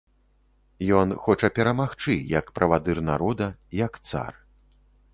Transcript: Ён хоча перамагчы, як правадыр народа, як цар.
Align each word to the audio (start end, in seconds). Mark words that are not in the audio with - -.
Ён 0.99 1.07
хоча 1.25 1.51
перамагчы, 1.59 2.13
як 2.39 2.51
правадыр 2.59 3.05
народа, 3.13 3.53
як 3.85 4.05
цар. 4.09 4.33